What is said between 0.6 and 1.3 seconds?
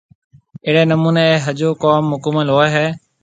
اھڙي نموني